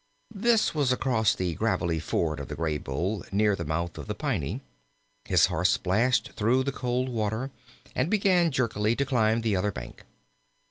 This 0.33 0.73
was 0.73 0.91
across 0.91 1.35
the 1.35 1.53
gravelly 1.53 1.99
ford 1.99 2.39
of 2.39 2.47
the 2.47 2.55
Graybull, 2.55 3.23
near 3.31 3.55
the 3.55 3.63
mouth 3.63 3.99
of 3.99 4.07
the 4.07 4.15
Piney. 4.15 4.61
His 5.25 5.45
horse 5.45 5.69
splashed 5.69 6.31
through 6.31 6.63
the 6.63 6.71
cold 6.71 7.07
water 7.07 7.51
and 7.93 8.09
began 8.09 8.49
jerkily 8.49 8.95
to 8.95 9.05
climb 9.05 9.41
the 9.41 9.55
other 9.55 9.71
bank. 9.71 10.05